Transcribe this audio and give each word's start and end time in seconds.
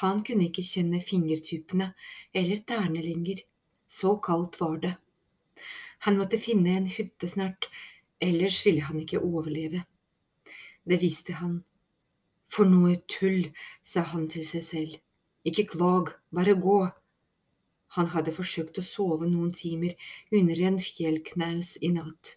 Han 0.00 0.22
kunne 0.24 0.48
ikke 0.48 0.64
kjenne 0.64 1.00
fingertuppene 1.04 1.92
eller 2.34 2.62
tærne 2.66 3.02
lenger, 3.04 3.42
så 3.88 4.16
kaldt 4.24 4.60
var 4.60 4.76
det. 4.84 4.94
Han 6.06 6.16
måtte 6.16 6.40
finne 6.40 6.76
en 6.78 6.86
hytte 6.88 7.28
snart, 7.28 7.68
ellers 8.20 8.62
ville 8.64 8.86
han 8.86 9.00
ikke 9.02 9.20
overleve. 9.20 9.82
Det 10.88 11.00
visste 11.02 11.36
han. 11.40 11.58
For 12.50 12.66
noe 12.66 12.96
tull, 13.10 13.50
sa 13.82 14.02
han 14.12 14.28
til 14.32 14.46
seg 14.46 14.64
selv. 14.64 14.96
Ikke 15.46 15.66
klag, 15.68 16.14
bare 16.34 16.56
gå. 16.56 16.80
Han 17.96 18.08
hadde 18.14 18.34
forsøkt 18.34 18.78
å 18.80 18.86
sove 18.86 19.28
noen 19.28 19.52
timer 19.56 19.96
under 20.32 20.62
en 20.68 20.78
fjellknaus 20.82 21.76
i 21.82 21.90
natt. 21.94 22.36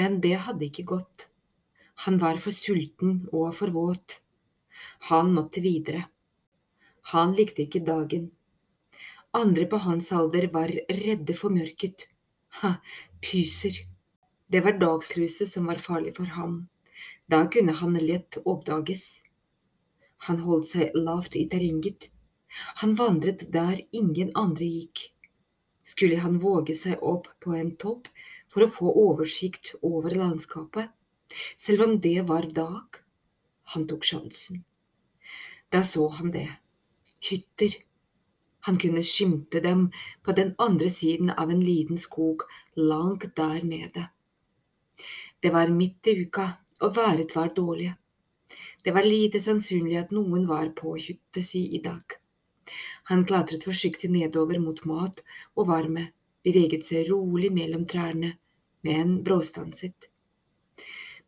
Men 0.00 0.20
det 0.24 0.36
hadde 0.46 0.68
ikke 0.68 0.86
gått. 0.94 1.28
Han 2.06 2.16
var 2.22 2.40
for 2.40 2.56
sulten 2.56 3.26
og 3.32 3.52
for 3.58 3.72
våt. 3.74 4.20
Han 5.10 5.34
måtte 5.36 5.60
videre. 5.60 6.06
Han 7.12 7.34
likte 7.34 7.64
ikke 7.64 7.82
dagen. 7.86 8.30
Andre 9.32 9.66
på 9.70 9.78
hans 9.84 10.12
alder 10.12 10.48
var 10.52 10.72
redde 10.90 11.34
for 11.38 11.54
mørket. 11.54 12.08
Ha, 12.60 12.76
pyser. 13.22 13.76
Det 14.50 14.64
var 14.64 14.78
dagslyset 14.80 15.52
som 15.52 15.68
var 15.70 15.78
farlig 15.78 16.16
for 16.16 16.32
ham. 16.36 16.68
Da 17.30 17.44
kunne 17.46 17.72
han 17.78 17.94
lett 17.94 18.40
oppdages. 18.44 19.20
Han 20.26 20.42
holdt 20.44 20.72
seg 20.72 20.96
lavt 20.98 21.36
i 21.38 21.46
terrenget. 21.48 22.10
Han 22.82 22.96
vandret 22.98 23.46
der 23.54 23.78
ingen 23.94 24.32
andre 24.34 24.66
gikk. 24.66 25.04
Skulle 25.86 26.18
han 26.22 26.40
våge 26.42 26.74
seg 26.74 27.02
opp 27.02 27.28
på 27.40 27.54
en 27.56 27.70
topp 27.76 28.10
for 28.50 28.66
å 28.66 28.72
få 28.74 28.90
oversikt 29.04 29.76
over 29.86 30.14
landskapet, 30.18 30.90
selv 31.56 31.86
om 31.86 31.94
det 32.02 32.18
var 32.26 32.50
dag? 32.54 32.98
Han 33.74 33.86
tok 33.86 34.04
sjansen. 34.06 34.64
Da 35.70 35.84
så 35.86 36.08
han 36.18 36.34
det. 36.34 36.48
Hytter. 37.20 37.74
Han 38.60 38.78
kunne 38.78 39.02
skimte 39.02 39.60
dem 39.60 39.88
på 40.22 40.32
den 40.32 40.54
andre 40.58 40.88
siden 40.88 41.30
av 41.30 41.50
en 41.50 41.60
liten 41.64 41.98
skog 41.98 42.42
langt 42.76 43.28
der 43.36 43.64
nede. 43.64 44.08
Det 45.40 45.50
var 45.52 45.72
midt 45.72 46.06
i 46.06 46.16
uka, 46.22 46.48
og 46.80 46.96
været 46.96 47.36
var 47.36 47.54
dårlig. 47.56 47.94
Det 48.84 48.94
var 48.94 49.04
lite 49.04 49.40
sannsynlig 49.40 49.96
at 50.00 50.12
noen 50.12 50.46
var 50.48 50.72
på 50.76 50.96
hytta 50.96 51.42
si 51.44 51.66
i 51.76 51.80
dag. 51.84 52.16
Han 53.10 53.24
klatret 53.24 53.64
forsiktig 53.64 54.10
nedover 54.12 54.60
mot 54.60 54.84
mat 54.88 55.22
og 55.56 55.68
varme, 55.68 56.10
beveget 56.44 56.84
seg 56.86 57.10
rolig 57.10 57.50
mellom 57.52 57.84
trærne, 57.88 58.34
men 58.86 59.18
bråstanset. 59.24 60.08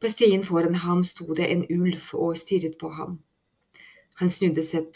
På 0.00 0.08
stien 0.08 0.42
foran 0.42 0.74
ham 0.84 1.04
sto 1.04 1.28
det 1.36 1.48
en 1.52 1.64
ulv 1.70 2.08
og 2.18 2.36
stirret 2.40 2.78
på 2.80 2.90
ham. 2.90 3.18
Han 4.20 4.30
snudde 4.30 4.64
seg. 4.66 4.88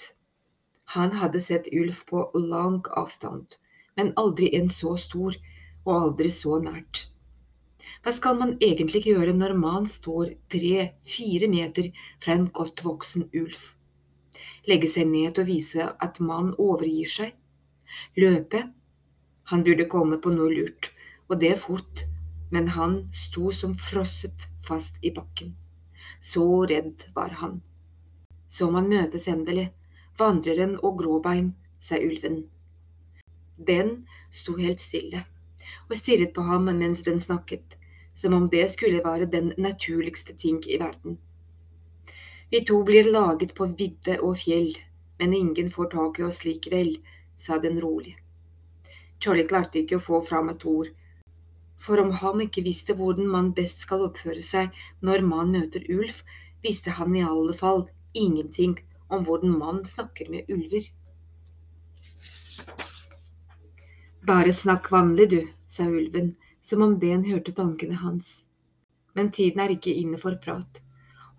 Han 0.94 1.12
hadde 1.18 1.40
sett 1.42 1.66
ulv 1.72 2.04
på 2.06 2.30
lang 2.34 2.80
avstand, 2.94 3.58
men 3.96 4.12
aldri 4.16 4.52
en 4.56 4.68
så 4.70 4.94
stor, 5.00 5.34
og 5.86 5.94
aldri 5.96 6.30
så 6.30 6.60
nært. 6.62 7.06
Hva 8.02 8.12
skal 8.14 8.38
man 8.38 8.54
egentlig 8.62 9.02
gjøre 9.06 9.34
når 9.34 9.54
man 9.58 9.86
står 9.90 10.34
tre–fire 10.52 11.48
meter 11.50 11.90
fra 12.22 12.36
en 12.36 12.46
godt 12.54 12.84
voksen 12.86 13.28
ulv? 13.34 13.58
Legge 14.70 14.90
seg 14.90 15.10
ned 15.10 15.38
og 15.38 15.48
vise 15.50 15.86
at 16.06 16.20
man 16.22 16.52
overgir 16.62 17.10
seg? 17.10 17.34
Løpe? 18.18 18.64
Han 19.50 19.62
burde 19.66 19.86
komme 19.90 20.18
på 20.22 20.32
noe 20.34 20.50
lurt, 20.50 20.90
og 21.30 21.38
det 21.42 21.54
fort, 21.62 22.02
men 22.50 22.70
han 22.74 22.98
sto 23.14 23.52
som 23.54 23.74
frosset 23.78 24.48
fast 24.66 24.98
i 25.02 25.12
bakken. 25.14 25.54
Så 26.22 26.46
redd 26.66 27.06
var 27.14 27.34
han. 27.42 27.60
Så 28.50 28.70
man 28.70 28.90
møtes 28.90 29.26
endelig, 29.30 29.68
vandreren 30.18 30.76
og 30.82 30.98
Gråbein, 31.00 31.54
sa 31.78 31.98
ulven. 32.00 32.44
Den 33.56 34.06
sto 34.30 34.56
helt 34.56 34.80
stille 34.80 35.24
og 35.88 35.96
stirret 35.98 36.32
på 36.34 36.44
ham 36.46 36.68
mens 36.70 37.02
den 37.06 37.20
snakket, 37.20 37.76
som 38.14 38.34
om 38.34 38.48
det 38.50 38.64
skulle 38.70 39.04
være 39.04 39.28
den 39.30 39.52
naturligste 39.58 40.34
ting 40.34 40.60
i 40.66 40.78
verden. 40.80 41.18
Vi 42.50 42.62
to 42.64 42.82
blir 42.86 43.10
laget 43.10 43.54
på 43.54 43.66
vidde 43.78 44.20
og 44.22 44.38
fjell, 44.38 44.76
men 45.18 45.34
ingen 45.34 45.68
får 45.70 45.90
tak 45.94 46.20
i 46.20 46.26
oss 46.26 46.44
likevel, 46.44 46.96
sa 47.36 47.58
den 47.58 47.80
rolig. 47.82 48.16
Charlie 49.20 49.48
klarte 49.48 49.80
ikke 49.80 49.98
å 49.98 50.04
få 50.04 50.20
fram 50.22 50.52
et 50.52 50.64
ord, 50.64 50.92
for 51.76 52.00
om 52.00 52.12
han 52.20 52.42
ikke 52.44 52.64
visste 52.64 52.94
hvordan 52.96 53.28
man 53.28 53.52
best 53.56 53.82
skal 53.84 54.06
oppføre 54.06 54.42
seg 54.44 54.76
når 55.04 55.24
man 55.26 55.52
møter 55.52 55.84
ulv, 55.92 56.22
visste 56.62 56.94
han 56.98 57.16
i 57.16 57.24
alle 57.24 57.54
fall 57.56 57.86
ingenting 58.16 58.78
om 59.08 59.24
hvordan 59.24 59.58
man 59.58 59.84
snakker 59.84 60.30
med 60.30 60.50
ulver. 60.52 60.88
Bare 64.26 64.52
snakk 64.52 64.90
vanlig, 64.90 65.30
du, 65.30 65.40
sa 65.66 65.86
ulven, 65.86 66.34
som 66.60 66.82
om 66.82 66.98
den 66.98 67.24
hørte 67.28 67.52
tankene 67.54 68.00
hans. 68.02 68.44
Men 69.14 69.30
tiden 69.30 69.62
er 69.62 69.76
ikke 69.76 69.94
inne 69.94 70.18
for 70.18 70.34
prat. 70.42 70.82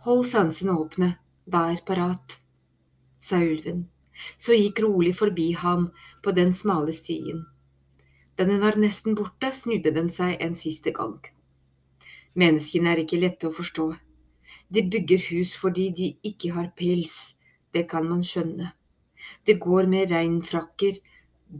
Hold 0.06 0.24
sansene 0.30 0.78
åpne, 0.80 1.18
vær 1.52 1.82
parat, 1.86 2.40
sa 3.20 3.42
ulven, 3.44 3.88
så 4.38 4.56
gikk 4.56 4.80
rolig 4.86 5.14
forbi 5.18 5.52
ham 5.52 5.90
på 6.24 6.32
den 6.32 6.54
smale 6.54 6.96
stien. 6.96 7.44
Da 8.38 8.46
den 8.46 8.62
var 8.62 8.78
nesten 8.80 9.18
borte, 9.18 9.52
snudde 9.52 9.92
den 9.92 10.10
seg 10.14 10.38
en 10.40 10.56
siste 10.56 10.94
gang. 10.96 11.18
Menneskene 12.38 12.94
er 12.94 13.02
ikke 13.02 13.20
lette 13.20 13.50
å 13.50 13.54
forstå. 13.54 13.88
De 14.70 14.84
bygger 14.94 15.24
hus 15.32 15.56
fordi 15.58 15.90
de 15.98 16.12
ikke 16.30 16.54
har 16.54 16.70
pels, 16.78 17.37
det 17.78 17.86
kan 17.94 18.10
man 18.10 18.26
skjønne. 18.26 18.72
Det 19.46 19.60
går 19.62 19.90
med 19.92 20.12
regnfrakker, 20.12 20.98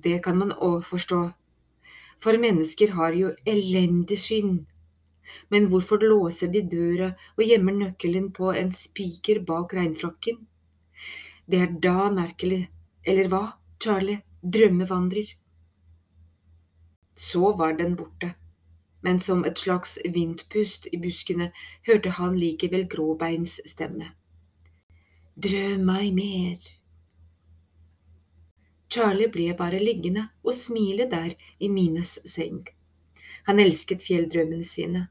det 0.06 0.18
kan 0.24 0.38
man 0.42 0.56
òg 0.70 0.82
forstå, 0.86 1.22
for 2.24 2.42
mennesker 2.42 2.96
har 2.98 3.14
jo 3.14 3.34
elendig 3.46 4.18
skinn. 4.20 4.58
Men 5.52 5.68
hvorfor 5.70 6.02
låser 6.02 6.52
de 6.52 6.64
døra 6.72 7.12
og 7.36 7.44
gjemmer 7.44 7.76
nøkkelen 7.76 8.32
på 8.34 8.54
en 8.56 8.72
spiker 8.74 9.44
bak 9.48 9.76
regnfrakken? 9.78 10.40
Det 11.48 11.62
er 11.64 11.76
da 11.84 12.10
merkelig, 12.12 12.68
eller 13.06 13.30
hva, 13.32 13.44
Charlie, 13.84 14.24
drømmevandrer? 14.42 15.34
Så 17.14 17.52
var 17.60 17.78
den 17.78 17.96
borte, 18.00 18.34
men 19.04 19.20
som 19.20 19.44
et 19.46 19.60
slags 19.60 19.98
vindpust 20.06 20.88
i 20.92 21.00
buskene 21.02 21.52
hørte 21.88 22.16
han 22.20 22.40
likevel 22.40 22.88
Gråbeins 22.92 23.60
stemme. 23.66 24.14
Drøm 25.38 25.84
meg 25.86 26.16
mer. 26.18 26.62
Charlie 28.90 29.28
ble 29.30 29.52
bare 29.60 29.78
liggende 29.78 30.24
og 30.42 30.56
smile 30.58 31.06
der 31.12 31.36
i 31.62 31.70
Mines 31.70 32.16
seng. 32.26 32.64
Han 33.46 33.62
elsket 33.62 34.02
fjelldrømmene 34.02 34.66
sine. 34.66 35.04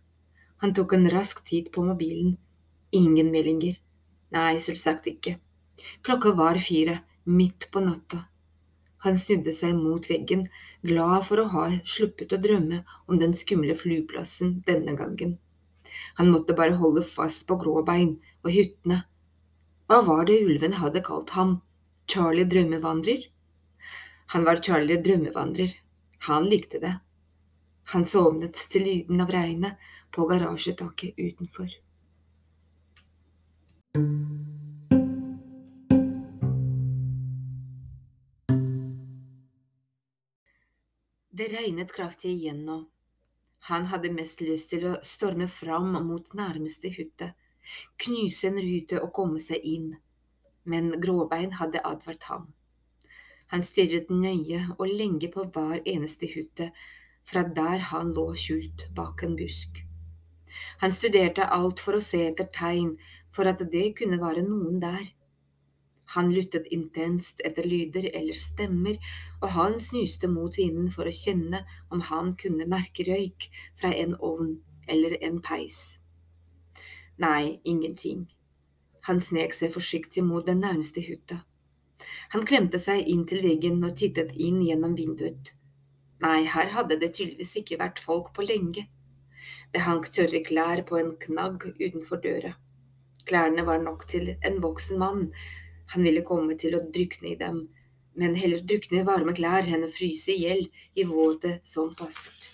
Han 0.65 0.75
tok 0.75 0.97
en 0.99 1.07
rask 1.15 1.45
titt 1.47 1.71
på 1.71 1.87
mobilen. 1.87 2.35
Ingen 2.91 3.31
meldinger. 3.31 3.79
Nei, 4.35 4.59
selvsagt 4.67 5.07
ikke. 5.15 5.37
Klokka 6.03 6.35
var 6.35 6.59
fire, 6.59 6.99
midt 7.31 7.71
på 7.71 7.87
natta. 7.87 8.25
Han 9.07 9.23
snudde 9.23 9.55
seg 9.55 9.79
mot 9.79 10.11
veggen, 10.11 10.49
glad 10.83 11.23
for 11.31 11.39
å 11.45 11.51
ha 11.55 11.69
sluppet 11.87 12.35
å 12.35 12.43
drømme 12.43 12.83
om 13.07 13.23
den 13.23 13.31
skumle 13.47 13.79
flyplassen 13.79 14.57
denne 14.67 14.99
gangen. 14.99 15.39
Han 16.19 16.35
måtte 16.35 16.59
bare 16.59 16.83
holde 16.83 17.07
fast 17.07 17.47
på 17.47 17.63
Gråbein 17.63 18.17
og 18.43 18.57
hyttene. 18.59 19.05
Hva 19.87 20.01
var 20.03 20.25
det 20.27 20.41
ulven 20.43 20.73
hadde 20.81 21.01
kalt 21.07 21.31
ham? 21.31 21.61
Charlie 22.11 22.45
drømmevandrer? 22.45 23.27
Han 24.35 24.45
var 24.45 24.57
Charlie 24.57 24.99
drømmevandrer. 25.03 25.77
Han 26.27 26.49
likte 26.51 26.81
det. 26.83 26.97
Han 27.93 28.05
sovnet 28.05 28.59
til 28.73 28.83
lyden 28.83 29.23
av 29.23 29.31
regnet 29.31 29.79
på 30.11 30.27
garasjetaket 30.27 31.15
utenfor. 31.15 31.71
Det 41.31 41.49
regnet 41.55 41.95
kraftig 41.95 42.35
igjen 42.35 42.65
nå. 42.67 42.83
Han 43.71 43.87
hadde 43.95 44.11
mest 44.19 44.43
lyst 44.43 44.75
til 44.75 44.91
å 44.91 44.99
storme 45.07 45.47
fram 45.47 45.95
mot 46.09 46.35
nærmeste 46.35 46.91
hytte, 46.91 47.37
knuse 48.03 48.51
en 48.51 48.61
rute 48.63 49.01
og 49.03 49.13
komme 49.17 49.43
seg 49.43 49.65
inn, 49.65 49.91
men 50.65 50.93
Gråbein 51.03 51.57
hadde 51.61 51.83
advart 51.87 52.29
ham. 52.31 52.47
Han 53.55 53.63
stirret 53.63 54.11
nøye 54.11 54.63
og 54.77 54.87
lenge 54.91 55.31
på 55.33 55.47
hver 55.55 55.83
eneste 55.87 56.27
hytte 56.31 56.73
fra 57.27 57.43
der 57.59 57.83
han 57.91 58.13
lå 58.15 58.29
skjult 58.39 58.89
bak 58.95 59.23
en 59.27 59.37
busk. 59.39 59.83
Han 60.83 60.95
studerte 60.95 61.47
alt 61.59 61.83
for 61.85 61.99
å 61.99 62.03
se 62.03 62.23
etter 62.27 62.49
tegn 62.55 62.95
for 63.35 63.51
at 63.51 63.63
det 63.73 63.91
kunne 63.99 64.19
være 64.23 64.45
noen 64.47 64.81
der. 64.83 65.05
Han 66.15 66.31
lyttet 66.33 66.69
intenst 66.75 67.43
etter 67.47 67.67
lyder 67.67 68.07
eller 68.15 68.39
stemmer, 68.39 68.99
og 69.43 69.51
han 69.57 69.79
snuste 69.83 70.31
mot 70.31 70.55
vinden 70.59 70.89
for 70.95 71.09
å 71.09 71.15
kjenne 71.15 71.65
om 71.91 72.05
han 72.11 72.35
kunne 72.41 72.69
merke 72.71 73.07
røyk 73.09 73.49
fra 73.79 73.91
en 73.91 74.15
ovn 74.15 74.55
eller 74.87 75.19
en 75.27 75.41
peis. 75.43 75.99
Nei, 77.23 77.61
ingenting. 77.65 78.27
Han 79.09 79.21
snek 79.23 79.55
seg 79.55 79.73
forsiktig 79.73 80.25
mot 80.27 80.47
den 80.47 80.61
nærmeste 80.65 81.01
hytta. 81.01 81.45
Han 82.35 82.45
klemte 82.49 82.79
seg 82.83 83.07
inn 83.09 83.25
til 83.29 83.41
veggen 83.45 83.79
og 83.87 83.97
tittet 84.01 84.35
inn 84.37 84.59
gjennom 84.65 84.97
vinduet. 84.99 85.55
Nei, 86.25 86.43
her 86.49 86.73
hadde 86.75 86.99
det 87.01 87.15
tydeligvis 87.17 87.57
ikke 87.61 87.81
vært 87.81 88.03
folk 88.03 88.33
på 88.37 88.45
lenge. 88.49 88.87
Det 89.73 89.85
hang 89.87 90.05
tørre 90.19 90.43
klær 90.45 90.83
på 90.89 90.99
en 91.01 91.15
knagg 91.23 91.69
utenfor 91.81 92.21
døra. 92.25 92.55
Klærne 93.27 93.65
var 93.67 93.83
nok 93.83 94.07
til 94.11 94.35
en 94.37 94.61
voksen 94.63 94.99
mann. 94.99 95.27
Han 95.95 96.07
ville 96.07 96.25
komme 96.27 96.57
til 96.59 96.77
å 96.77 96.85
drukne 96.95 97.33
i 97.33 97.39
dem, 97.41 97.67
men 98.15 98.37
heller 98.39 98.63
drukne 98.63 99.03
i 99.03 99.07
varme 99.07 99.35
klær 99.37 99.67
enn 99.67 99.87
å 99.87 99.93
fryse 99.93 100.33
i 100.35 100.43
hjel 100.45 100.65
i 100.95 101.07
våte 101.09 101.59
som 101.67 101.95
passet. 101.99 102.51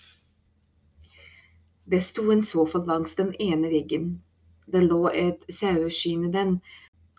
Det 1.85 1.99
sto 2.03 2.29
en 2.31 2.41
sofa 2.45 2.79
langs 2.87 3.15
den 3.19 3.33
ene 3.43 3.69
veggen. 3.73 4.21
Det 4.67 4.83
lå 4.83 5.07
et 5.09 5.45
saueskinn 5.51 6.27
i 6.29 6.33
den, 6.33 6.57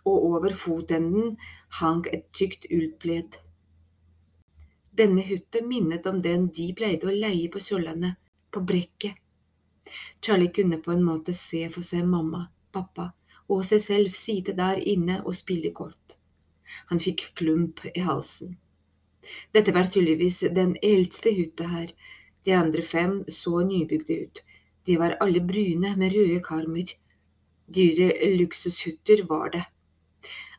og 0.05 0.27
over 0.31 0.55
fotenden 0.57 1.37
hang 1.81 2.05
et 2.13 2.31
tykt 2.37 2.67
ullpledd. 2.71 3.37
Denne 4.95 5.25
hytta 5.27 5.65
minnet 5.67 6.07
om 6.07 6.21
den 6.23 6.49
de 6.55 6.69
pleide 6.77 7.09
å 7.09 7.15
leie 7.15 7.51
på 7.51 7.61
Sørlandet, 7.61 8.15
på 8.53 8.63
Brekket. 8.63 9.17
Charlie 10.23 10.53
kunne 10.55 10.79
på 10.81 10.93
en 10.95 11.03
måte 11.05 11.35
se 11.37 11.67
for 11.69 11.85
seg 11.85 12.07
mamma, 12.09 12.47
pappa 12.73 13.11
og 13.49 13.65
seg 13.69 13.83
selv 13.85 14.15
sitte 14.17 14.55
der 14.57 14.79
inne 14.81 15.19
og 15.25 15.37
spille 15.37 15.73
kort. 15.77 16.17
Han 16.91 17.03
fikk 17.03 17.27
klump 17.39 17.83
i 17.93 18.01
halsen. 18.05 18.57
Dette 19.53 19.73
var 19.73 19.89
tydeligvis 19.89 20.43
den 20.57 20.77
eldste 20.83 21.33
hytta 21.33 21.69
her, 21.69 21.93
de 22.45 22.53
andre 22.57 22.83
fem 22.85 23.23
så 23.29 23.63
nybygde 23.65 24.17
ut, 24.25 24.41
de 24.85 24.97
var 25.01 25.17
alle 25.25 25.41
brune 25.41 25.95
med 25.97 26.13
røde 26.13 26.41
karmer. 26.45 26.91
Dyre 27.67 28.37
luksushytter 28.37 29.25
var 29.29 29.51
det. 29.51 29.65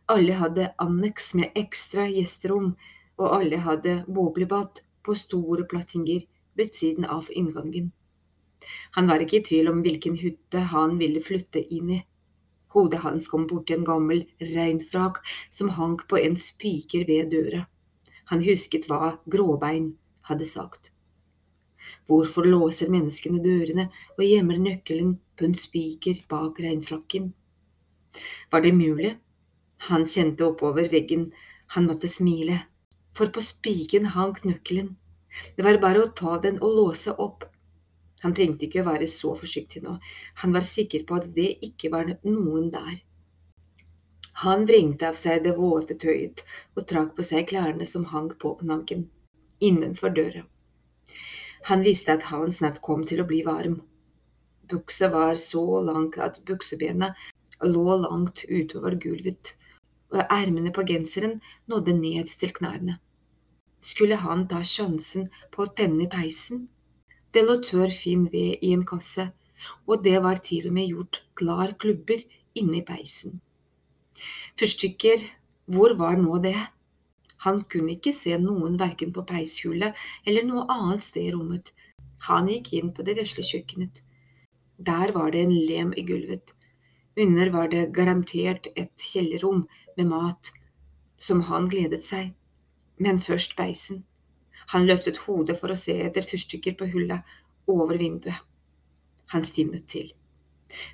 Alle 0.08 0.34
hadde 0.34 0.72
anneks 0.82 1.34
med 1.38 1.52
ekstra 1.58 2.08
gjesterom, 2.10 2.72
og 3.18 3.36
alle 3.38 3.60
hadde 3.62 3.94
boblebad 4.08 4.82
på 5.06 5.16
store 5.16 5.66
plattinger 5.70 6.26
ved 6.58 6.74
siden 6.74 7.06
av 7.06 7.30
inngangen. 7.30 7.92
Han 8.98 9.08
var 9.08 9.22
ikke 9.22 9.40
i 9.40 9.46
tvil 9.50 9.70
om 9.70 9.84
hvilken 9.86 10.18
hytte 10.18 10.64
han 10.74 10.98
ville 11.02 11.22
flytte 11.22 11.62
inn 11.62 11.94
i. 12.00 12.00
Hodet 12.74 13.04
hans 13.06 13.30
kom 13.32 13.46
borti 13.48 13.78
en 13.78 13.86
gammel 13.88 14.26
reinfrak 14.42 15.22
som 15.54 15.70
hang 15.78 16.00
på 16.10 16.20
en 16.20 16.36
spiker 16.36 17.06
ved 17.08 17.30
døra. 17.32 17.62
Han 18.34 18.42
husket 18.44 18.90
hva 18.90 19.16
Gråbein 19.30 19.94
hadde 20.26 20.50
sagt. 20.50 20.95
Hvorfor 22.10 22.48
låser 22.48 22.92
menneskene 22.94 23.42
dørene 23.44 23.88
og 24.18 24.24
gjemmer 24.26 24.62
nøkkelen 24.62 25.16
på 25.38 25.48
en 25.48 25.58
spiker 25.58 26.22
bak 26.32 26.60
regnfrakken? 26.64 27.32
Var 28.52 28.62
det 28.62 28.74
mulig? 28.76 29.16
Han 29.90 30.06
kjente 30.08 30.46
oppover 30.46 30.88
veggen, 30.92 31.32
han 31.76 31.90
måtte 31.90 32.08
smile, 32.08 32.62
for 33.16 33.32
på 33.34 33.44
spiken 33.44 34.06
hang 34.16 34.36
nøkkelen. 34.46 34.94
Det 35.58 35.66
var 35.68 35.82
bare 35.84 36.06
å 36.06 36.14
ta 36.16 36.38
den 36.42 36.62
og 36.64 36.78
låse 36.80 37.12
opp. 37.12 37.44
Han 38.24 38.34
trengte 38.34 38.66
ikke 38.66 38.82
å 38.82 38.88
være 38.88 39.10
så 39.12 39.34
forsiktig 39.38 39.84
nå, 39.84 39.98
han 40.42 40.56
var 40.56 40.64
sikker 40.66 41.04
på 41.06 41.20
at 41.20 41.28
det 41.36 41.52
ikke 41.68 41.92
var 41.94 42.16
noen 42.24 42.72
der. 42.74 42.96
Han 44.46 44.66
vrengte 44.68 45.08
av 45.12 45.20
seg 45.20 45.44
det 45.44 45.54
våte 45.60 45.96
tøyet 46.00 46.42
og 46.76 46.88
trakk 46.90 47.14
på 47.16 47.24
seg 47.28 47.48
klærne 47.52 47.86
som 47.88 48.08
hang 48.12 48.32
på 48.42 48.56
knaggen, 48.64 49.06
innenfor 49.64 50.16
døra. 50.16 50.44
Han 51.66 51.82
visste 51.82 52.14
at 52.14 52.28
han 52.30 52.52
snart 52.54 52.82
kom 52.86 53.06
til 53.10 53.24
å 53.24 53.28
bli 53.30 53.42
varm. 53.46 53.80
Buksa 54.70 55.10
var 55.14 55.38
så 55.42 55.64
lang 55.86 56.12
at 56.22 56.38
buksebena 56.46 57.14
lå 57.66 57.96
langt 58.02 58.44
utover 58.50 58.98
gulvet, 59.02 59.56
og 60.14 60.22
ermene 60.30 60.74
på 60.74 60.86
genseren 60.86 61.40
nådde 61.72 61.96
ned 61.98 62.30
til 62.40 62.54
knærne. 62.54 63.00
Skulle 63.82 64.18
han 64.22 64.48
ta 64.50 64.62
sjansen 64.66 65.30
på 65.54 65.66
å 65.66 65.74
tenne 65.80 66.08
peisen? 66.10 66.68
Det 67.34 67.44
lå 67.46 67.58
tørr, 67.66 67.90
fin 67.94 68.28
ved 68.34 68.62
i 68.62 68.72
en 68.74 68.86
kasse, 68.86 69.28
og 69.90 70.06
det 70.06 70.22
var 70.24 70.42
til 70.46 70.70
og 70.70 70.78
med 70.78 70.90
gjort 70.90 71.22
klar 71.38 71.74
klubber 71.82 72.22
inni 72.58 72.82
peisen. 72.86 73.40
Fyrstikker, 74.58 75.22
hvor 75.66 75.98
var 76.00 76.18
nå 76.22 76.40
det? 76.46 76.58
Han 77.44 77.64
kunne 77.70 77.96
ikke 77.96 78.14
se 78.16 78.38
noen 78.40 78.78
verken 78.80 79.12
på 79.14 79.26
peishullet 79.28 79.98
eller 80.26 80.48
noe 80.48 80.66
annet 80.72 81.04
sted 81.04 81.30
i 81.30 81.34
rommet. 81.36 81.74
Han 82.30 82.48
gikk 82.50 82.72
inn 82.74 82.94
på 82.96 83.04
det 83.06 83.18
vesle 83.20 83.44
kjøkkenet. 83.46 84.02
Der 84.78 85.12
var 85.16 85.32
det 85.32 85.44
en 85.46 85.54
lem 85.54 85.94
i 85.98 86.04
gulvet. 86.08 86.56
Under 87.18 87.50
var 87.50 87.70
det 87.72 87.94
garantert 87.96 88.68
et 88.76 88.92
kjellerrom 89.00 89.68
med 89.98 90.10
mat, 90.10 90.52
som 91.18 91.42
han 91.48 91.70
gledet 91.72 92.04
seg. 92.04 92.34
Men 93.00 93.20
først 93.20 93.56
peisen. 93.56 94.04
Han 94.74 94.88
løftet 94.88 95.22
hodet 95.28 95.60
for 95.60 95.72
å 95.72 95.80
se 95.80 95.96
etter 96.04 96.26
fyrstikker 96.26 96.76
på 96.80 96.90
hullet 96.92 97.36
over 97.72 98.00
vinduet. 98.00 98.40
Han 99.34 99.44
stivnet 99.44 99.88
til. 99.92 100.12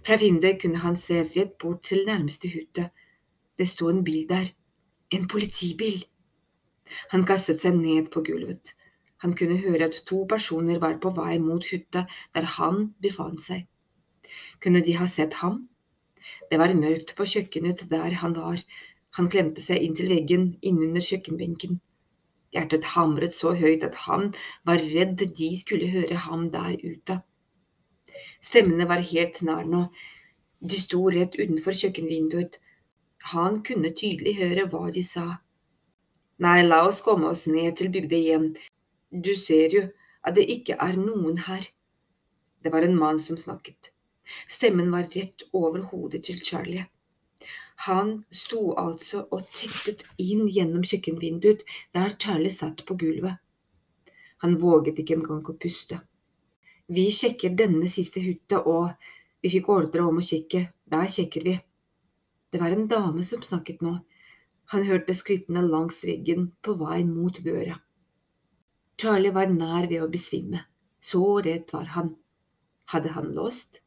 Fra 0.05 0.17
vinduet 0.21 0.59
kunne 0.61 0.81
han 0.83 0.97
se 0.99 1.23
rett 1.23 1.57
bort 1.61 1.83
til 1.89 2.05
nærmeste 2.07 2.51
hytte. 2.51 2.89
Det 3.57 3.67
sto 3.69 3.89
en 3.89 4.03
bil 4.03 4.27
der. 4.29 4.51
En 5.11 5.27
politibil. 5.27 6.03
Han 7.13 7.25
kastet 7.27 7.61
seg 7.63 7.77
ned 7.77 8.11
på 8.13 8.23
gulvet. 8.27 8.73
Han 9.21 9.35
kunne 9.37 9.59
høre 9.61 9.87
at 9.89 9.99
to 10.09 10.23
personer 10.29 10.79
var 10.81 10.97
på 11.01 11.11
vei 11.17 11.37
mot 11.41 11.65
hytta 11.73 12.07
der 12.35 12.47
han 12.57 12.87
befant 13.03 13.43
seg. 13.43 13.67
Kunne 14.63 14.81
de 14.85 14.95
ha 14.97 15.07
sett 15.09 15.37
ham? 15.41 15.67
Det 16.49 16.57
var 16.61 16.73
mørkt 16.77 17.13
på 17.17 17.27
kjøkkenet 17.27 17.85
der 17.91 18.17
han 18.21 18.35
var. 18.37 18.63
Han 19.17 19.29
klemte 19.29 19.63
seg 19.65 19.83
inntil 19.83 20.09
veggen 20.13 20.45
innunder 20.61 21.03
kjøkkenbenken. 21.05 21.79
Hjertet 22.51 22.87
hamret 22.95 23.35
så 23.35 23.53
høyt 23.55 23.83
at 23.87 23.99
han 24.07 24.31
var 24.67 24.81
redd 24.83 25.21
de 25.37 25.51
skulle 25.59 25.91
høre 25.91 26.17
ham 26.25 26.49
der 26.53 26.75
ute. 26.83 27.21
Stemmene 28.43 28.87
var 28.89 29.05
helt 29.11 29.41
nær 29.45 29.67
nå. 29.67 29.85
De 30.61 30.77
sto 30.81 31.05
rett 31.13 31.37
utenfor 31.39 31.77
kjøkkenvinduet. 31.77 32.59
Han 33.33 33.61
kunne 33.65 33.93
tydelig 33.97 34.35
høre 34.41 34.67
hva 34.69 34.89
de 34.93 35.03
sa. 35.05 35.25
Nei, 36.41 36.63
la 36.65 36.79
oss 36.87 37.03
komme 37.05 37.29
oss 37.29 37.45
ned 37.45 37.75
til 37.77 37.91
bygda 37.93 38.17
igjen. 38.17 38.45
Du 39.13 39.35
ser 39.37 39.73
jo 39.75 39.83
at 40.25 40.33
det 40.37 40.47
ikke 40.49 40.77
er 40.81 40.97
noen 40.97 41.37
her. 41.45 41.67
Det 42.63 42.71
var 42.73 42.85
en 42.85 42.97
mann 42.97 43.19
som 43.21 43.37
snakket. 43.37 43.91
Stemmen 44.49 44.89
var 44.93 45.09
rett 45.13 45.45
over 45.53 45.85
hodet 45.91 46.23
til 46.25 46.41
Charlie. 46.41 46.87
Han 47.85 48.23
sto 48.33 48.73
altså 48.77 49.23
og 49.33 49.47
tittet 49.53 50.03
inn 50.21 50.47
gjennom 50.49 50.85
kjøkkenvinduet 50.85 51.61
der 51.93 52.17
Charlie 52.17 52.53
satt 52.53 52.85
på 52.85 52.97
gulvet. 52.97 53.37
Han 54.41 54.57
våget 54.61 55.01
ikke 55.01 55.19
engang 55.19 55.45
å 55.45 55.57
puste. 55.61 55.99
Vi 56.89 57.05
sjekker 57.13 57.53
denne 57.57 57.87
siste 57.89 58.21
hytta, 58.21 58.63
og 58.65 58.89
vi 59.41 59.53
fikk 59.53 59.69
ordre 59.69 60.05
om 60.09 60.17
å 60.17 60.25
kikke. 60.25 60.67
Der 60.89 61.09
sjekker 61.09 61.45
vi. 61.45 61.59
Det 62.51 62.59
var 62.61 62.73
en 62.73 62.89
dame 62.89 63.23
som 63.23 63.45
snakket 63.45 63.85
nå. 63.85 63.99
Han 64.71 64.85
hørte 64.87 65.13
skrittene 65.17 65.65
langs 65.67 65.97
veggen 66.07 66.45
på 66.63 66.77
vei 66.79 67.01
mot 67.03 67.35
døra. 67.43 67.75
Charlie 69.01 69.33
var 69.35 69.49
nær 69.51 69.89
ved 69.89 70.05
å 70.05 70.11
besvimme. 70.11 70.61
Så 71.03 71.19
redd 71.43 71.73
var 71.73 71.89
han. 71.95 72.13
Hadde 72.93 73.11
han 73.17 73.31
låst? 73.35 73.81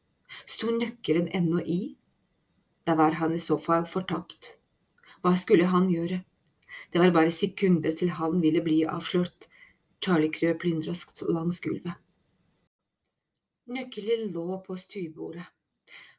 Sto 0.45 0.69
nøkkelen 0.75 1.31
ennå 1.33 1.63
i? 1.63 1.95
Da 2.85 2.93
var 2.99 3.17
han 3.17 3.33
i 3.33 3.41
så 3.41 3.57
fall 3.57 3.87
fortapt. 3.89 4.51
Hva 5.23 5.33
skulle 5.41 5.71
han 5.71 5.89
gjøre? 5.89 6.19
Det 6.93 7.01
var 7.01 7.15
bare 7.15 7.33
sekunder 7.33 7.95
til 7.97 8.11
han 8.19 8.37
ville 8.43 8.61
bli 8.61 8.83
avslørt. 8.85 9.49
Charlie 10.05 10.29
krøp 10.29 10.67
lynraskt 10.67 11.23
langs 11.31 11.63
gulvet. 11.65 11.97
Nøkkelen 13.73 14.29
lå 14.35 14.59
på 14.67 14.77
stuebordet. 14.77 15.47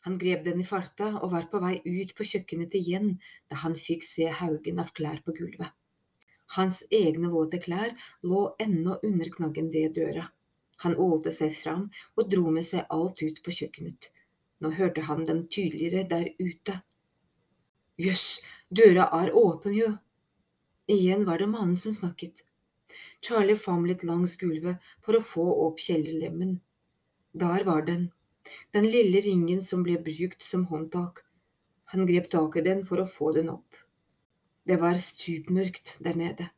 Han 0.07 0.19
grep 0.23 0.45
den 0.47 0.61
i 0.63 0.65
farta 0.67 1.09
og 1.19 1.33
var 1.33 1.49
på 1.51 1.59
vei 1.59 1.75
ut 1.83 2.13
på 2.15 2.25
kjøkkenet 2.31 2.75
igjen 2.79 3.17
da 3.51 3.59
han 3.65 3.73
fikk 3.75 4.05
se 4.07 4.29
haugen 4.41 4.79
av 4.79 4.93
klær 4.95 5.19
på 5.27 5.35
gulvet. 5.35 5.73
Hans 6.55 6.85
egne 6.95 7.33
våte 7.33 7.59
klær 7.59 7.91
lå 8.23 8.43
ennå 8.63 9.01
under 9.09 9.33
knaggen 9.35 9.73
ved 9.75 9.97
døra. 9.99 10.29
Han 10.85 10.95
ålte 11.09 11.33
seg 11.35 11.57
fram 11.59 11.89
og 12.15 12.31
dro 12.31 12.53
med 12.55 12.69
seg 12.69 12.87
alt 12.95 13.23
ut 13.25 13.43
på 13.43 13.55
kjøkkenet. 13.59 14.13
Nå 14.63 14.71
hørte 14.79 15.03
han 15.09 15.27
dem 15.27 15.43
tydeligere 15.51 16.07
der 16.09 16.29
ute. 16.39 16.79
Jøss, 17.99 18.39
døra 18.71 19.09
er 19.19 19.35
åpen, 19.35 19.75
jo. 19.75 19.91
Igjen 20.87 21.27
var 21.27 21.43
det 21.43 21.51
mannen 21.51 21.77
som 21.81 21.97
snakket. 21.97 22.45
Charlie 23.27 23.59
famlet 23.59 24.07
langs 24.07 24.37
gulvet 24.39 24.79
for 25.03 25.19
å 25.19 25.27
få 25.35 25.47
opp 25.67 25.83
kjellerlemmen. 25.83 26.61
Der 27.35 27.67
var 27.67 27.83
den, 27.91 28.13
den 28.77 28.87
lille 28.91 29.23
ringen 29.25 29.63
som 29.63 29.83
ble 29.87 29.99
brukt 30.03 30.43
som 30.43 30.67
håndtak. 30.71 31.23
Han 31.93 32.07
grep 32.07 32.31
tak 32.31 32.57
i 32.57 32.65
den 32.67 32.83
for 32.87 33.03
å 33.03 33.09
få 33.09 33.33
den 33.37 33.51
opp. 33.53 33.79
Det 34.67 34.81
var 34.83 34.99
stupmørkt 34.99 35.97
der 36.03 36.19
nede. 36.19 36.51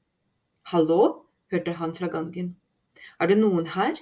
Hallo? 0.73 1.25
hørte 1.52 1.73
han 1.80 1.95
fra 1.97 2.09
gangen. 2.12 2.57
Er 3.21 3.28
det 3.28 3.38
noen 3.40 3.68
her? 3.73 3.97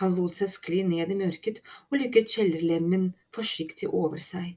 Han 0.00 0.14
lot 0.14 0.36
seg 0.36 0.50
skli 0.52 0.82
ned 0.86 1.10
i 1.10 1.18
mørket 1.18 1.62
og 1.88 1.98
lykket 2.00 2.32
kjellerlemmen 2.34 3.08
forsiktig 3.34 3.88
over 3.88 4.22
seg. 4.22 4.56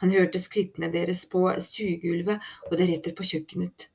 Han 0.00 0.12
hørte 0.12 0.40
skrittene 0.40 0.88
deres 0.92 1.24
på 1.32 1.44
stuegulvet 1.66 2.40
og 2.70 2.78
deretter 2.80 3.14
på 3.16 3.26
kjøkkenet. 3.28 3.88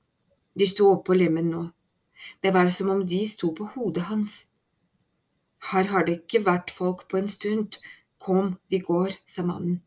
De 0.57 0.67
sto 0.69 0.91
oppå 0.91 1.17
lemmen 1.17 1.49
nå. 1.53 1.63
Det 2.41 2.53
var 2.53 2.69
som 2.73 2.89
om 2.93 3.03
de 3.05 3.21
sto 3.29 3.51
på 3.57 3.69
hodet 3.75 4.07
hans. 4.09 4.47
Her 5.71 5.89
har 5.91 6.05
det 6.07 6.21
ikke 6.21 6.45
vært 6.45 6.71
folk 6.71 7.05
på 7.11 7.19
en 7.19 7.29
stund. 7.31 7.79
Kom, 8.23 8.55
vi 8.71 8.79
går, 8.83 9.17
sa 9.27 9.43
mannen. 9.47 9.81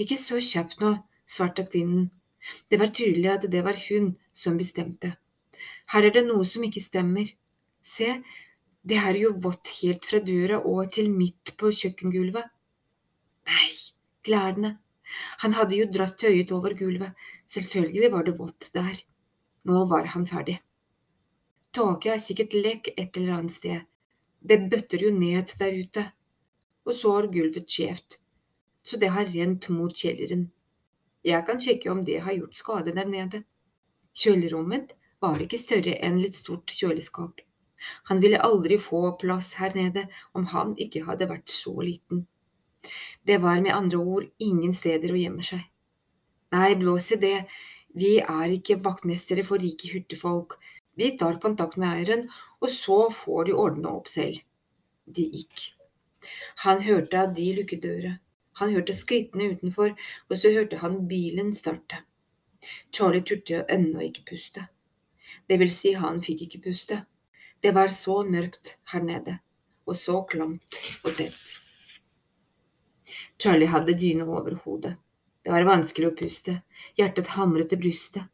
Ikke 0.00 0.16
så 0.16 0.40
kjapt 0.40 0.80
nå, 0.80 0.94
svarte 1.28 1.66
kvinnen. 1.68 2.08
Det 2.70 2.78
var 2.80 2.90
tydelig 2.90 3.28
at 3.30 3.44
det 3.52 3.62
var 3.64 3.78
hun 3.88 4.14
som 4.34 4.56
bestemte. 4.58 5.12
Her 5.92 6.08
er 6.08 6.14
det 6.16 6.24
noe 6.26 6.46
som 6.48 6.64
ikke 6.66 6.82
stemmer. 6.82 7.28
Se, 7.82 8.16
det 8.82 8.98
er 8.98 9.18
jo 9.20 9.34
vått 9.44 9.70
helt 9.82 10.08
fra 10.08 10.18
døra 10.24 10.58
og 10.66 10.90
til 10.96 11.12
midt 11.12 11.54
på 11.60 11.70
kjøkkengulvet. 11.82 12.48
Nei, 13.52 13.70
klærne. 14.26 14.76
Han 15.44 15.54
hadde 15.58 15.76
jo 15.76 15.86
dratt 15.92 16.16
tøyet 16.22 16.52
over 16.56 16.74
gulvet, 16.78 17.12
selvfølgelig 17.52 18.12
var 18.14 18.26
det 18.26 18.36
vått 18.38 18.70
der. 18.74 19.02
Nå 19.68 19.84
var 19.90 20.08
han 20.14 20.26
ferdig. 20.26 20.58
Tåke 21.72 22.14
er 22.14 22.22
sikkert 22.22 22.56
lekk 22.56 22.92
et 22.96 23.16
eller 23.16 23.38
annet 23.38 23.54
sted. 23.54 23.91
Det 24.42 24.58
bøtter 24.70 25.04
jo 25.06 25.12
ned 25.14 25.54
der 25.58 25.76
ute. 25.78 26.04
Og 26.86 26.96
så 26.98 27.12
har 27.14 27.30
gulvet 27.30 27.70
skjevt, 27.70 28.18
så 28.82 28.98
det 28.98 29.12
har 29.14 29.30
rent 29.30 29.68
mot 29.70 29.94
kjelleren. 29.94 30.48
Jeg 31.22 31.46
kan 31.46 31.60
sjekke 31.62 31.90
om 31.92 32.00
det 32.04 32.18
har 32.24 32.34
gjort 32.34 32.58
skade 32.58 32.94
der 32.96 33.06
nede. 33.06 33.44
Kjølerommet 34.18 34.96
var 35.22 35.38
ikke 35.44 35.60
større 35.60 35.94
enn 36.02 36.18
litt 36.18 36.34
stort 36.34 36.74
kjøleskap. 36.74 37.38
Han 38.10 38.20
ville 38.22 38.42
aldri 38.42 38.78
få 38.82 39.12
plass 39.20 39.54
her 39.60 39.74
nede 39.78 40.08
om 40.38 40.48
han 40.50 40.74
ikke 40.78 41.04
hadde 41.06 41.30
vært 41.30 41.54
så 41.54 41.74
liten. 41.78 42.26
Det 43.22 43.38
var 43.42 43.62
med 43.62 43.74
andre 43.74 43.98
ord 43.98 44.26
ingen 44.42 44.74
steder 44.74 45.14
å 45.14 45.20
gjemme 45.20 45.46
seg. 45.46 45.62
Nei, 46.52 46.74
blås 46.78 47.12
i 47.14 47.20
det, 47.22 47.36
vi 47.94 48.16
er 48.20 48.54
ikke 48.58 48.80
vaktmestere 48.82 49.44
for 49.46 49.62
rike 49.62 49.92
hurtigfolk, 49.94 50.58
vi 50.98 51.14
tar 51.16 51.38
kontakt 51.40 51.78
med 51.80 51.88
eieren, 51.94 52.26
og 52.62 52.70
så 52.70 52.98
får 53.10 53.48
de 53.48 53.56
ordne 53.58 53.90
opp 53.90 54.10
selv. 54.10 54.38
De 55.04 55.26
gikk. 55.34 55.72
Han 56.64 56.82
hørte 56.86 57.18
at 57.18 57.34
de 57.36 57.48
lukket 57.56 57.82
døra. 57.82 58.12
Han 58.60 58.74
hørte 58.74 58.94
skrittene 58.94 59.50
utenfor, 59.54 59.94
og 60.30 60.38
så 60.38 60.52
hørte 60.54 60.78
han 60.82 61.00
bilen 61.10 61.50
starte. 61.56 62.04
Charlie 62.94 63.24
turte 63.26 63.64
ennå 63.72 64.04
ikke 64.06 64.26
puste. 64.30 64.68
Det 65.48 65.58
vil 65.58 65.72
si, 65.72 65.94
han 65.98 66.20
fikk 66.22 66.46
ikke 66.46 66.62
puste. 66.68 67.00
Det 67.62 67.72
var 67.74 67.90
så 67.94 68.20
mørkt 68.26 68.76
her 68.92 69.02
nede, 69.02 69.38
og 69.86 69.98
så 69.98 70.20
klamt 70.28 70.78
og 71.02 71.16
tett. 71.18 71.56
Charlie 73.42 73.70
hadde 73.70 73.98
dyne 73.98 74.28
over 74.28 74.54
hodet. 74.64 74.94
Det 75.42 75.50
var 75.50 75.66
vanskelig 75.66 76.12
å 76.12 76.16
puste, 76.18 76.60
hjertet 76.98 77.32
hamret 77.34 77.72
i 77.74 77.80
brystet. 77.80 78.28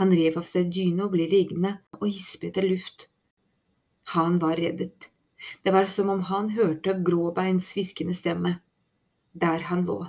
Han 0.00 0.10
rev 0.16 0.38
av 0.40 0.46
seg 0.48 0.70
dyna 0.72 1.04
og 1.06 1.12
ble 1.12 1.26
liggende 1.30 1.76
og 2.00 2.08
gispe 2.08 2.48
etter 2.48 2.64
luft. 2.66 3.10
Han 4.12 4.38
var 4.38 4.56
reddet. 4.56 5.10
Det 5.62 5.70
var 5.70 5.86
som 5.86 6.08
om 6.08 6.20
han 6.28 6.50
hørte 6.50 6.96
Gråbeins 7.06 7.72
hviskende 7.76 8.14
stemme 8.14 8.58
der 9.34 9.58
han 9.68 9.84
lå. 9.84 10.06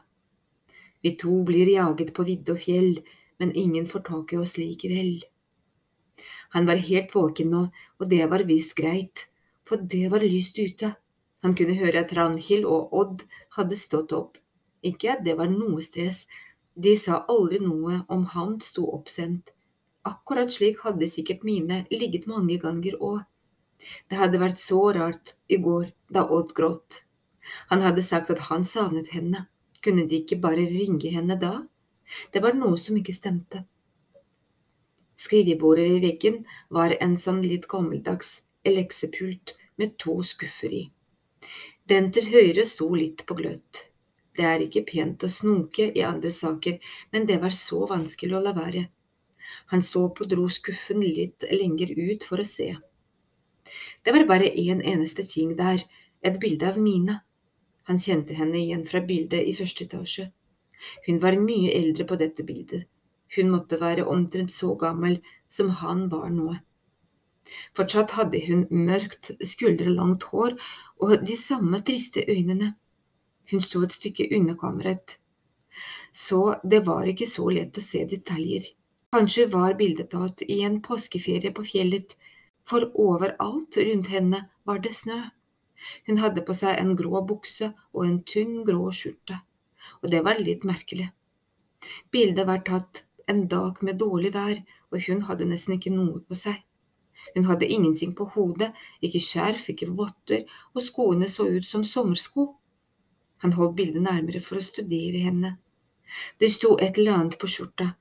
Vi 1.02 1.16
to 1.22 1.44
blir 1.44 1.70
jaget 1.70 2.14
på 2.14 2.24
vidde 2.28 2.54
og 2.54 2.62
fjell, 2.62 3.00
men 3.40 3.56
ingen 3.56 3.86
får 3.90 4.06
tak 4.10 4.34
i 4.34 4.38
oss 4.38 4.58
likevel. 4.58 5.24
Han 6.56 6.70
var 6.70 6.82
helt 6.90 7.16
våken 7.16 7.52
nå, 7.52 7.64
og 8.00 8.10
det 8.10 8.24
var 8.32 8.46
visst 8.48 8.75
greit, 8.78 9.25
for 9.66 9.82
det 9.82 10.08
var 10.14 10.24
lyst 10.24 10.60
ute. 10.60 10.94
Han 11.44 11.56
kunne 11.58 11.78
høre 11.78 12.06
at 12.06 12.14
Ranhild 12.18 12.66
og 12.66 12.94
Odd 12.94 13.25
hadde 13.58 13.78
stått 13.78 14.14
opp. 14.16 14.38
Ikke 14.86 15.16
at 15.18 15.25
det 15.25 15.36
var 15.38 15.50
noe 15.52 15.82
stress, 15.82 16.25
de 16.75 16.96
sa 17.00 17.24
aldri 17.32 17.60
noe 17.64 18.04
om 18.12 18.25
han 18.34 18.58
sto 18.62 18.86
oppsendt. 18.94 19.52
Akkurat 20.06 20.54
slik 20.54 20.84
hadde 20.86 21.10
sikkert 21.10 21.44
mine 21.48 21.84
ligget 21.92 22.28
mange 22.30 22.60
ganger 22.62 22.98
òg. 23.02 23.24
Det 24.10 24.18
hadde 24.20 24.42
vært 24.42 24.62
så 24.62 24.82
rart 24.96 25.36
i 25.48 25.60
går 25.62 25.92
da 26.13 26.25
Odd 26.32 26.54
gråt. 26.58 27.04
Han 27.70 27.84
hadde 27.86 28.04
sagt 28.06 28.32
at 28.34 28.48
han 28.50 28.65
savnet 28.65 29.12
henne. 29.13 29.46
Kunne 29.86 30.08
de 30.10 30.22
ikke 30.24 30.39
bare 30.42 30.65
ringe 30.70 31.12
henne 31.13 31.38
da? 31.42 31.60
Det 32.34 32.42
var 32.42 32.58
noe 32.58 32.77
som 32.82 32.98
ikke 32.98 33.13
stemte. 33.13 33.65
Skrivebordet 35.15 35.86
i 35.96 36.01
veggen 36.04 36.42
var 36.74 36.96
en 37.01 37.15
sånn 37.18 37.44
litt 37.46 37.70
gammeldags 37.72 38.42
eleksepult 38.68 39.56
med 39.80 39.96
to 40.01 40.18
skuffer 40.25 40.74
i. 40.74 40.84
Den 41.86 42.10
til 42.12 42.32
høyre 42.34 42.65
sto 42.65 42.89
litt 42.98 43.24
på 43.30 43.38
gløtt. 43.38 43.86
Det 44.36 44.44
er 44.50 44.65
ikke 44.65 44.84
pent 44.89 45.24
å 45.24 45.32
snoke 45.32 45.88
i 45.96 46.04
andre 46.04 46.32
saker, 46.34 46.82
men 47.13 47.27
det 47.30 47.38
var 47.44 47.54
så 47.56 47.86
vanskelig 47.88 48.36
å 48.36 48.44
la 48.44 48.51
være. 48.58 48.88
Han 49.72 49.86
så 49.86 50.10
på 50.18 50.27
dro 50.27 50.50
skuffen 50.51 51.00
litt 51.06 51.46
lenger 51.54 51.94
ut 51.96 52.25
for 52.27 52.42
å 52.42 52.48
se. 52.50 52.74
Det 54.03 54.13
var 54.15 54.27
bare 54.29 54.50
én 54.50 54.79
en 54.79 54.84
eneste 54.94 55.25
ting 55.27 55.55
der, 55.58 55.84
et 56.24 56.39
bilde 56.39 56.67
av 56.67 56.77
Mina. 56.82 57.22
Han 57.89 58.00
kjente 58.00 58.34
henne 58.34 58.58
igjen 58.58 58.86
fra 58.86 59.01
bildet 59.01 59.46
i 59.46 59.53
første 59.53 59.86
etasje. 59.86 60.29
Hun 61.08 61.20
var 61.24 61.38
mye 61.39 61.74
eldre 61.74 62.05
på 62.10 62.17
dette 62.20 62.44
bildet. 62.44 62.88
Hun 63.36 63.51
måtte 63.51 63.79
være 63.82 64.05
omtrent 64.05 64.51
så 64.51 64.75
gammel 64.75 65.20
som 65.50 65.70
han 65.82 66.08
var 66.10 66.29
nå. 66.34 66.55
Fortsatt 67.77 68.15
hadde 68.17 68.41
hun 68.48 68.65
mørkt, 68.72 69.32
skuldrelangt 69.46 70.25
hår 70.32 70.55
og 71.05 71.13
de 71.27 71.38
samme 71.38 71.82
triste 71.86 72.25
øynene. 72.27 72.74
Hun 73.51 73.62
sto 73.62 73.84
et 73.86 73.94
stykke 73.94 74.32
unna 74.34 74.55
kammeret, 74.58 75.20
så 76.12 76.55
det 76.63 76.86
var 76.88 77.05
ikke 77.12 77.27
så 77.29 77.46
lett 77.53 77.77
å 77.77 77.84
se 77.84 78.01
detaljer. 78.10 78.72
Kanskje 79.13 79.46
var 79.51 79.77
bildet 79.79 80.10
tatt 80.15 80.41
i 80.48 80.62
en 80.65 80.79
påskeferie 80.84 81.53
på 81.55 81.65
fjellet, 81.67 82.15
for 82.69 82.89
overalt 83.01 83.77
rundt 83.77 84.12
henne 84.13 84.45
var 84.65 84.81
det 84.84 84.93
snø. 84.98 85.19
Hun 86.07 86.22
hadde 86.22 86.43
på 86.45 86.55
seg 86.57 86.79
en 86.81 86.95
grå 86.98 87.22
bukse 87.29 87.72
og 87.93 88.05
en 88.05 88.22
tynn, 88.24 88.63
grå 88.67 88.91
skjorte, 88.95 89.41
og 90.01 90.10
det 90.13 90.24
var 90.25 90.41
litt 90.41 90.63
merkelig. 90.67 91.12
Bildet 92.12 92.48
var 92.48 92.63
tatt 92.65 93.03
en 93.29 93.45
dag 93.51 93.81
med 93.86 94.00
dårlig 94.01 94.31
vær, 94.34 94.62
og 94.91 95.03
hun 95.07 95.25
hadde 95.27 95.50
nesten 95.50 95.75
ikke 95.75 95.93
noe 95.93 96.22
på 96.25 96.38
seg. 96.39 96.62
Hun 97.36 97.48
hadde 97.50 97.67
ingenting 97.67 98.13
på 98.17 98.27
hodet, 98.36 98.72
ikke 99.03 99.22
skjerf, 99.24 99.67
ikke 99.74 99.91
votter, 99.98 100.45
og 100.74 100.84
skoene 100.86 101.29
så 101.31 101.48
ut 101.50 101.67
som 101.67 101.84
sommersko. 101.86 102.48
Han 103.43 103.55
holdt 103.57 103.77
bildet 103.79 104.05
nærmere 104.05 104.41
for 104.41 104.62
å 104.62 104.65
studere 104.65 105.24
henne. 105.25 105.55
Det 106.39 106.51
sto 106.53 106.75
et 106.77 106.98
eller 106.98 107.17
annet 107.17 107.38
på 107.41 107.50
skjorta, 107.50 107.91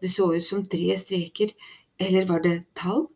det 0.00 0.10
så 0.12 0.30
ut 0.34 0.44
som 0.44 0.64
tre 0.68 0.96
streker, 1.00 1.54
eller 1.98 2.28
var 2.28 2.44
det 2.44 2.58
tall? 2.76 3.06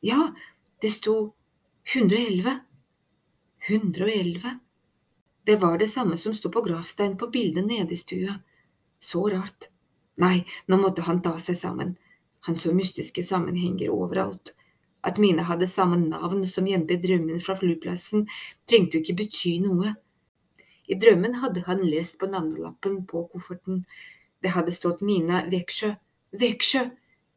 Ja, 0.00 0.34
det 0.80 0.90
sto 0.90 1.34
111. 1.94 2.58
111. 3.68 4.58
Det 5.44 5.56
var 5.56 5.78
det 5.78 5.88
samme 5.88 6.16
som 6.16 6.34
sto 6.34 6.50
på 6.50 6.62
gravsteinen 6.62 7.18
på 7.18 7.26
bildet 7.26 7.66
nede 7.66 7.94
i 7.94 7.96
stua. 7.96 8.38
Så 9.00 9.28
rart. 9.28 9.68
Nei, 10.16 10.44
nå 10.66 10.76
måtte 10.80 11.04
han 11.04 11.20
ta 11.22 11.34
seg 11.40 11.56
sammen. 11.56 11.96
Han 12.48 12.58
så 12.58 12.72
mystiske 12.72 13.22
sammenhenger 13.24 13.92
overalt. 13.92 14.54
At 15.04 15.18
mine 15.18 15.44
hadde 15.48 15.68
samme 15.68 15.96
navn 16.00 16.46
som 16.48 16.68
jenta 16.68 16.96
i 16.96 17.00
drømmen 17.00 17.40
fra 17.40 17.56
flyplassen, 17.56 18.26
trengte 18.68 18.96
jo 18.96 19.04
ikke 19.04 19.18
bety 19.20 19.58
noe. 19.64 19.94
I 20.88 20.96
drømmen 21.00 21.38
hadde 21.44 21.64
han 21.68 21.84
lest 21.84 22.18
på 22.20 22.28
navnelappen 22.28 23.02
på 23.08 23.26
kofferten. 23.32 23.84
Det 24.40 24.52
hadde 24.56 24.72
stått 24.72 25.04
Mina 25.04 25.44
Veksjø. 25.52 25.92
Veksjø! 26.40 26.88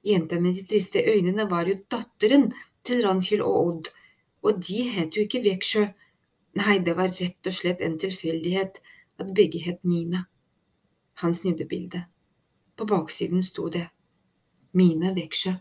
Jenta 0.03 0.39
med 0.39 0.55
de 0.55 0.65
triste 0.67 0.99
øynene 0.99 1.49
var 1.49 1.67
jo 1.67 1.77
datteren 1.91 2.49
til 2.83 3.03
Rankhild 3.05 3.41
og 3.41 3.67
Odd, 3.67 3.91
og 4.43 4.59
de 4.67 4.83
het 4.91 5.15
jo 5.15 5.23
ikke 5.23 5.43
Veksjø. 5.45 5.85
Nei, 6.59 6.77
det 6.85 6.97
var 6.97 7.13
rett 7.15 7.47
og 7.47 7.55
slett 7.55 7.81
en 7.81 7.95
tilfeldighet 7.99 8.81
at 9.19 9.33
begge 9.35 9.61
het 9.63 9.79
Mina. 9.87 10.25
Han 11.23 11.33
snudde 11.33 11.65
bildet. 11.65 12.03
På 12.77 12.85
baksiden 12.85 13.43
sto 13.43 13.69
det 13.69 13.87
Mine 14.73 15.13
Veksjø. 15.15 15.53